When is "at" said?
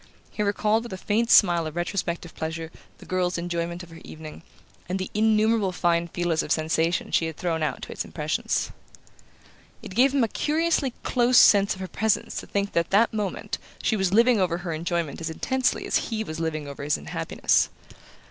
12.87-12.89